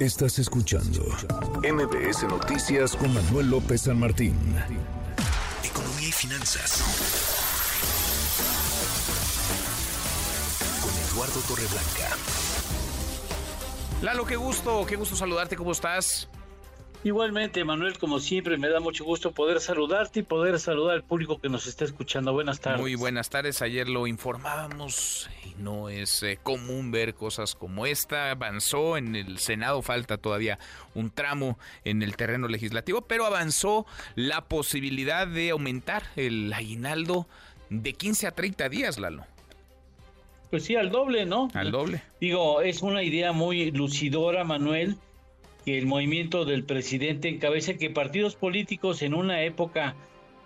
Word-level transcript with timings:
Estás 0.00 0.38
escuchando 0.38 1.02
MBS 1.62 2.22
Noticias 2.22 2.96
con 2.96 3.12
Manuel 3.12 3.50
López 3.50 3.82
San 3.82 4.00
Martín. 4.00 4.34
Economía 5.62 6.08
y 6.08 6.12
finanzas. 6.12 6.80
Con 10.80 10.90
Eduardo 11.12 11.40
Torreblanca. 11.40 12.16
Lalo, 14.00 14.24
qué 14.24 14.36
gusto, 14.36 14.86
qué 14.86 14.96
gusto 14.96 15.16
saludarte, 15.16 15.54
¿cómo 15.54 15.72
estás? 15.72 16.30
Igualmente, 17.02 17.64
Manuel, 17.64 17.96
como 17.96 18.20
siempre, 18.20 18.58
me 18.58 18.68
da 18.68 18.78
mucho 18.78 19.04
gusto 19.04 19.32
poder 19.32 19.60
saludarte 19.60 20.20
y 20.20 20.22
poder 20.22 20.60
saludar 20.60 20.96
al 20.96 21.02
público 21.02 21.40
que 21.40 21.48
nos 21.48 21.66
está 21.66 21.86
escuchando. 21.86 22.34
Buenas 22.34 22.60
tardes. 22.60 22.80
Muy 22.82 22.94
buenas 22.94 23.30
tardes. 23.30 23.62
Ayer 23.62 23.88
lo 23.88 24.06
informábamos 24.06 25.30
y 25.46 25.62
no 25.62 25.88
es 25.88 26.22
eh, 26.22 26.38
común 26.42 26.90
ver 26.90 27.14
cosas 27.14 27.54
como 27.54 27.86
esta. 27.86 28.30
Avanzó 28.32 28.98
en 28.98 29.16
el 29.16 29.38
Senado, 29.38 29.80
falta 29.80 30.18
todavía 30.18 30.58
un 30.94 31.10
tramo 31.10 31.58
en 31.84 32.02
el 32.02 32.16
terreno 32.16 32.48
legislativo, 32.48 33.00
pero 33.00 33.24
avanzó 33.24 33.86
la 34.14 34.42
posibilidad 34.42 35.26
de 35.26 35.50
aumentar 35.50 36.02
el 36.16 36.52
aguinaldo 36.52 37.26
de 37.70 37.94
15 37.94 38.26
a 38.26 38.32
30 38.32 38.68
días, 38.68 38.98
Lalo. 38.98 39.24
Pues 40.50 40.64
sí, 40.64 40.76
al 40.76 40.90
doble, 40.90 41.24
¿no? 41.24 41.48
Al 41.54 41.70
doble. 41.70 42.02
Digo, 42.20 42.60
es 42.60 42.82
una 42.82 43.02
idea 43.02 43.32
muy 43.32 43.70
lucidora, 43.70 44.44
Manuel 44.44 44.98
que 45.64 45.78
el 45.78 45.86
movimiento 45.86 46.44
del 46.44 46.64
presidente 46.64 47.28
encabeza 47.28 47.74
que 47.74 47.90
partidos 47.90 48.36
políticos 48.36 49.02
en 49.02 49.14
una 49.14 49.42
época 49.42 49.94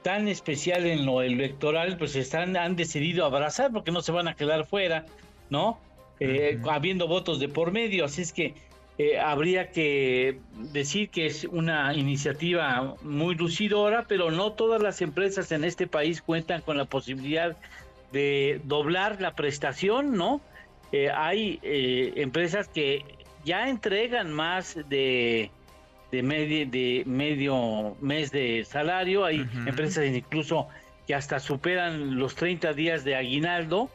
tan 0.04 0.28
especial 0.28 0.86
en 0.86 1.06
lo 1.06 1.22
electoral, 1.22 1.96
pues 1.96 2.14
están, 2.14 2.56
han 2.56 2.76
decidido 2.76 3.24
abrazar 3.24 3.72
porque 3.72 3.90
no 3.90 4.02
se 4.02 4.12
van 4.12 4.28
a 4.28 4.34
quedar 4.34 4.66
fuera, 4.66 5.06
¿no? 5.48 5.80
Eh, 6.20 6.60
habiendo 6.70 7.08
votos 7.08 7.40
de 7.40 7.48
por 7.48 7.72
medio, 7.72 8.04
así 8.04 8.22
es 8.22 8.32
que 8.32 8.54
eh, 8.98 9.18
habría 9.18 9.70
que 9.72 10.38
decir 10.72 11.08
que 11.08 11.26
es 11.26 11.44
una 11.44 11.94
iniciativa 11.94 12.94
muy 13.02 13.34
lucidora, 13.34 14.04
pero 14.06 14.30
no 14.30 14.52
todas 14.52 14.80
las 14.82 15.00
empresas 15.00 15.50
en 15.52 15.64
este 15.64 15.86
país 15.86 16.20
cuentan 16.20 16.60
con 16.60 16.76
la 16.76 16.84
posibilidad 16.84 17.56
de 18.12 18.60
doblar 18.64 19.20
la 19.22 19.34
prestación, 19.34 20.12
¿no? 20.12 20.42
Eh, 20.92 21.10
hay 21.10 21.58
empresas 21.62 22.68
que 22.68 23.04
ya 23.44 23.68
entregan 23.68 24.32
más 24.32 24.76
de, 24.88 25.50
de, 26.10 26.22
medio, 26.22 26.66
de 26.66 27.02
medio 27.06 27.96
mes 28.00 28.30
de 28.30 28.64
salario. 28.64 29.24
Hay 29.24 29.46
empresas 29.66 30.06
incluso 30.06 30.68
que 31.06 31.14
hasta 31.14 31.38
superan 31.40 32.18
los 32.18 32.34
30 32.34 32.72
días 32.72 33.04
de 33.04 33.16
aguinaldo, 33.16 33.90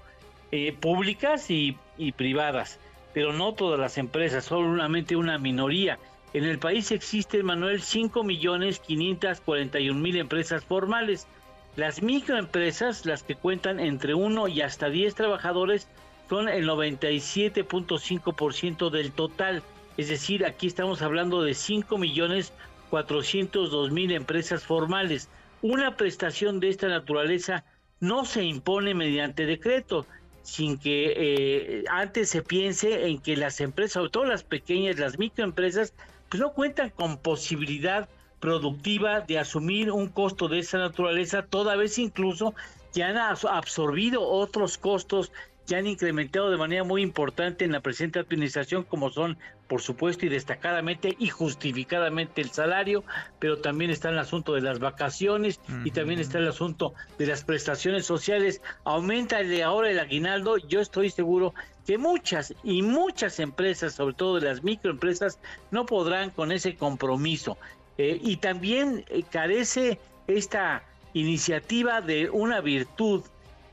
eh, 0.51 0.73
públicas 0.73 1.49
y, 1.49 1.77
y, 1.97 2.11
privadas. 2.11 2.79
Pero 3.13 3.33
no 3.33 3.53
todas 3.53 3.79
las 3.79 3.97
empresas, 3.97 4.45
solamente 4.45 5.15
una 5.15 5.37
minoría. 5.37 5.97
En 6.33 6.43
el 6.43 6.59
país 6.59 6.91
existen, 6.91 7.45
Manuel, 7.45 7.81
5 7.81 8.23
millones 8.23 8.79
541 8.79 9.99
mil 9.99 10.17
empresas 10.17 10.63
formales. 10.63 11.27
Las 11.75 12.03
microempresas, 12.03 13.05
las 13.05 13.23
que 13.23 13.35
cuentan 13.35 13.79
entre 13.79 14.13
1 14.13 14.47
y 14.47 14.61
hasta 14.61 14.89
10 14.89 15.15
trabajadores, 15.15 15.87
son 16.29 16.47
el 16.47 16.67
97.5% 16.67 18.91
del 18.91 19.11
total. 19.11 19.63
Es 19.97 20.09
decir, 20.09 20.45
aquí 20.45 20.67
estamos 20.67 21.01
hablando 21.01 21.41
de 21.41 21.55
5 21.55 21.97
millones 21.97 22.53
402 22.89 23.91
mil 23.91 24.11
empresas 24.11 24.63
formales. 24.63 25.29
Una 25.61 25.97
prestación 25.97 26.59
de 26.59 26.69
esta 26.69 26.87
naturaleza 26.87 27.63
no 27.99 28.25
se 28.25 28.43
impone 28.43 28.93
mediante 28.93 29.45
decreto, 29.45 30.05
sin 30.41 30.77
que 30.77 31.13
eh, 31.17 31.83
antes 31.89 32.29
se 32.29 32.41
piense 32.41 33.07
en 33.07 33.19
que 33.19 33.35
las 33.35 33.59
empresas, 33.59 33.93
sobre 33.93 34.11
todo 34.11 34.25
las 34.25 34.43
pequeñas, 34.43 34.97
las 34.97 35.19
microempresas, 35.19 35.93
pues 36.29 36.41
no 36.41 36.53
cuentan 36.53 36.91
con 36.91 37.17
posibilidad 37.17 38.07
productiva 38.39 39.21
de 39.21 39.37
asumir 39.37 39.91
un 39.91 40.07
costo 40.07 40.47
de 40.47 40.59
esa 40.59 40.77
naturaleza, 40.77 41.43
toda 41.43 41.75
vez 41.75 41.99
incluso 41.99 42.55
que 42.93 43.03
han 43.03 43.17
absorbido 43.17 44.23
otros 44.23 44.77
costos 44.77 45.31
que 45.69 45.75
han 45.75 45.85
incrementado 45.85 46.49
de 46.49 46.57
manera 46.57 46.83
muy 46.83 47.03
importante 47.03 47.63
en 47.63 47.73
la 47.73 47.79
presente 47.79 48.17
administración, 48.17 48.83
como 48.83 49.11
son, 49.11 49.37
por 49.67 49.83
supuesto, 49.83 50.25
y 50.25 50.29
destacadamente 50.29 51.15
y 51.19 51.27
justificadamente 51.27 52.41
el 52.41 52.49
salario, 52.49 53.03
pero 53.37 53.59
también 53.59 53.91
está 53.91 54.09
el 54.09 54.17
asunto 54.17 54.55
de 54.55 54.61
las 54.61 54.79
vacaciones 54.79 55.59
y 55.85 55.91
también 55.91 56.19
está 56.19 56.39
el 56.39 56.47
asunto 56.47 56.95
de 57.19 57.27
las 57.27 57.43
prestaciones 57.43 58.07
sociales. 58.07 58.63
Aumenta 58.83 59.41
el 59.41 59.49
de 59.49 59.61
ahora 59.61 59.91
el 59.91 59.99
aguinaldo, 59.99 60.57
yo 60.57 60.81
estoy 60.81 61.11
seguro 61.11 61.53
que 61.85 61.99
muchas 61.99 62.55
y 62.63 62.81
muchas 62.81 63.39
empresas, 63.39 63.93
sobre 63.93 64.15
todo 64.15 64.39
de 64.39 64.47
las 64.47 64.63
microempresas, 64.63 65.37
no 65.69 65.85
podrán 65.85 66.31
con 66.31 66.51
ese 66.51 66.77
compromiso. 66.77 67.59
Eh, 67.99 68.19
y 68.19 68.37
también 68.37 69.05
eh, 69.09 69.21
carece 69.29 69.99
esta 70.25 70.81
iniciativa 71.13 72.01
de 72.01 72.27
una 72.31 72.59
virtud 72.59 73.21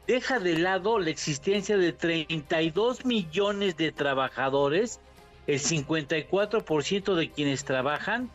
deja 0.07 0.39
de 0.39 0.59
lado 0.59 0.99
la 0.99 1.11
existencia 1.11 1.77
de 1.77 1.93
32 1.93 3.05
millones 3.05 3.77
de 3.77 3.93
trabajadores, 3.93 5.01
el 5.47 5.61
54% 5.61 7.15
de 7.15 7.31
quienes 7.31 7.65
trabajan, 7.65 8.31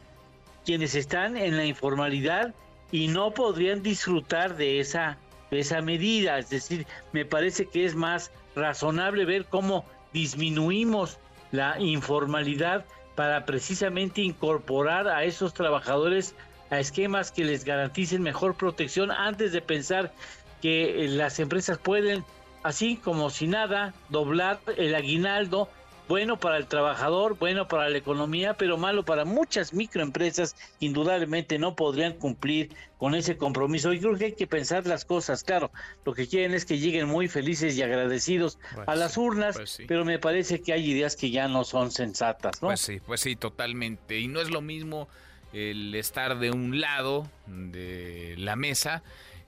quienes 0.66 0.96
están 0.96 1.38
en 1.38 1.58
la 1.58 1.66
informalidad 1.66 2.54
y 2.92 3.08
no 3.08 3.32
podrían 3.32 3.82
disfrutar 3.82 4.58
de 4.58 4.80
esa, 4.80 5.18
de 5.50 5.60
esa 5.60 5.82
medida. 5.82 6.38
Es 6.38 6.50
decir, 6.50 6.86
me 7.14 7.26
parece 7.26 7.66
que 7.66 7.86
es 7.86 7.96
más 7.96 8.32
razonable 8.56 9.26
ver 9.26 9.46
cómo 9.46 9.86
disminuimos 10.14 11.20
la 11.52 11.80
informalidad 11.80 12.86
para 13.16 13.46
precisamente 13.46 14.22
incorporar 14.22 15.08
a 15.08 15.24
esos 15.24 15.54
trabajadores 15.54 16.36
a 16.70 16.80
esquemas 16.80 17.32
que 17.32 17.44
les 17.44 17.66
garanticen 17.66 18.22
mejor 18.22 18.56
protección 18.56 19.12
antes 19.12 19.52
de 19.52 19.62
pensar 19.62 20.14
que 20.62 21.06
eh, 21.06 21.08
las 21.08 21.40
empresas 21.40 21.78
pueden, 21.78 22.24
así 22.64 22.98
como 22.98 23.30
si 23.30 23.48
nada, 23.48 23.94
doblar 24.10 24.60
el 24.78 24.96
aguinaldo, 24.96 25.70
bueno 26.08 26.38
para 26.38 26.58
el 26.58 26.68
trabajador, 26.68 27.38
bueno 27.38 27.70
para 27.70 27.90
la 27.90 27.98
economía, 27.98 28.54
pero 28.56 28.78
malo 28.78 29.06
para 29.06 29.24
muchas 29.24 29.74
microempresas, 29.74 30.58
indudablemente 30.82 31.58
no 31.58 31.76
podrían 31.76 32.14
cumplir 32.14 32.70
con 32.98 33.16
ese 33.16 33.38
compromiso. 33.38 33.94
Y 33.94 34.00
creo 34.00 34.18
que 34.18 34.26
hay 34.26 34.34
que 34.34 34.46
pensar 34.46 34.86
las 34.88 35.06
cosas, 35.06 35.44
claro, 35.44 35.72
lo 36.04 36.14
que 36.14 36.28
quieren 36.28 36.54
es 36.54 36.66
que 36.66 36.80
lleguen 36.80 37.08
muy 37.08 37.30
felices 37.30 37.78
y 37.78 37.82
agradecidos 37.82 38.60
pues 38.76 38.88
a 38.90 38.96
las 38.96 39.18
urnas, 39.18 39.56
pues 39.56 39.82
pero 39.88 40.04
me 40.04 40.20
parece 40.20 40.62
que 40.62 40.74
hay 40.74 40.92
ideas 40.92 41.16
que 41.16 41.32
ya 41.32 41.48
no 41.48 41.64
son 41.64 41.92
sensatas, 41.92 42.62
¿no? 42.62 42.68
Pues 42.68 42.82
sí, 42.82 43.00
pues 43.00 43.22
sí, 43.22 43.38
totalmente. 43.38 44.20
Y 44.20 44.28
no 44.28 44.42
es 44.42 44.50
lo 44.50 44.62
mismo 44.62 45.08
el 45.54 45.96
estar 45.96 46.40
de 46.40 46.52
un 46.52 46.82
lado 46.82 47.26
de 47.48 48.36
la 48.38 48.56
mesa 48.56 49.02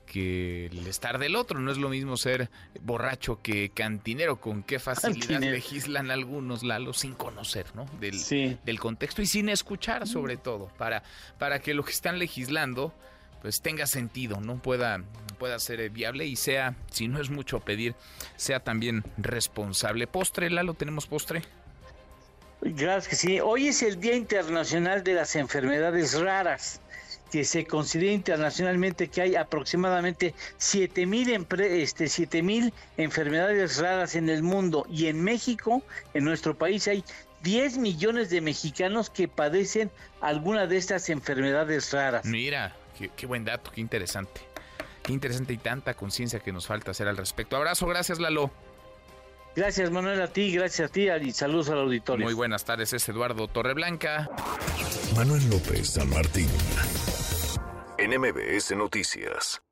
que 0.04 0.66
el 0.66 0.86
estar 0.86 1.18
del 1.18 1.36
otro. 1.36 1.58
No 1.58 1.70
es 1.70 1.78
lo 1.78 1.88
mismo 1.88 2.16
ser 2.16 2.50
borracho 2.80 3.40
que 3.42 3.70
cantinero. 3.70 4.40
Con 4.40 4.62
qué 4.62 4.78
facilidad 4.78 5.40
legislan 5.40 6.10
algunos, 6.10 6.62
Lalo, 6.62 6.92
sin 6.92 7.14
conocer, 7.14 7.66
¿no? 7.74 7.86
Del, 8.00 8.18
del 8.64 8.80
contexto 8.80 9.22
y 9.22 9.26
sin 9.26 9.48
escuchar, 9.48 10.06
sobre 10.06 10.36
todo, 10.36 10.68
para, 10.78 11.02
para 11.38 11.60
que 11.60 11.74
lo 11.74 11.84
que 11.84 11.92
están 11.92 12.18
legislando 12.18 12.94
pues 13.42 13.60
tenga 13.60 13.86
sentido, 13.86 14.40
no 14.40 14.56
pueda, 14.56 15.04
pueda 15.38 15.58
ser 15.58 15.90
viable 15.90 16.24
y 16.24 16.34
sea, 16.34 16.76
si 16.90 17.08
no 17.08 17.20
es 17.20 17.28
mucho 17.28 17.60
pedir, 17.60 17.94
sea 18.36 18.58
también 18.60 19.04
responsable. 19.18 20.06
Postre, 20.06 20.48
Lalo, 20.48 20.72
¿tenemos 20.72 21.06
postre? 21.06 21.42
Gracias 22.62 23.08
que 23.08 23.16
sí. 23.16 23.40
Hoy 23.40 23.68
es 23.68 23.82
el 23.82 24.00
Día 24.00 24.16
Internacional 24.16 25.04
de 25.04 25.12
las 25.12 25.36
Enfermedades 25.36 26.18
Raras 26.18 26.80
que 27.34 27.42
se 27.42 27.66
considera 27.66 28.12
internacionalmente 28.12 29.08
que 29.08 29.20
hay 29.20 29.34
aproximadamente 29.34 30.36
7000 30.56 31.48
este, 31.62 32.08
enfermedades 32.96 33.78
raras 33.78 34.14
en 34.14 34.28
el 34.28 34.44
mundo 34.44 34.86
y 34.88 35.08
en 35.08 35.20
México, 35.20 35.82
en 36.14 36.22
nuestro 36.22 36.56
país 36.56 36.86
hay 36.86 37.02
10 37.42 37.78
millones 37.78 38.30
de 38.30 38.40
mexicanos 38.40 39.10
que 39.10 39.26
padecen 39.26 39.90
alguna 40.20 40.68
de 40.68 40.76
estas 40.76 41.08
enfermedades 41.08 41.92
raras. 41.92 42.24
Mira, 42.24 42.76
qué, 43.16 43.26
buen 43.26 43.44
dato, 43.44 43.72
qué 43.72 43.80
interesante. 43.80 44.40
Qué 45.02 45.12
interesante 45.12 45.54
y 45.54 45.58
tanta 45.58 45.94
conciencia 45.94 46.38
que 46.38 46.52
nos 46.52 46.68
falta 46.68 46.92
hacer 46.92 47.08
al 47.08 47.16
respecto. 47.16 47.56
Abrazo, 47.56 47.88
gracias 47.88 48.20
Lalo. 48.20 48.52
Gracias 49.56 49.90
Manuel 49.90 50.22
a 50.22 50.28
ti, 50.28 50.52
gracias 50.52 50.88
a 50.88 50.92
ti 50.92 51.08
y 51.10 51.32
saludos 51.32 51.68
al 51.70 51.78
auditorio. 51.78 52.26
Muy 52.26 52.34
buenas 52.34 52.64
tardes, 52.64 52.92
es 52.92 53.08
Eduardo 53.08 53.48
Torreblanca. 53.48 54.30
Manuel 55.16 55.48
López 55.50 55.90
San 55.90 56.10
Martín 56.10 56.48
en 57.98 58.20
MBS 58.20 58.74
Noticias. 58.76 59.63